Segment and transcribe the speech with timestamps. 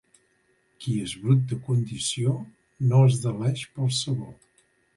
[0.85, 2.35] Qui és brut de condició
[2.93, 4.35] no es deleix pel sabó.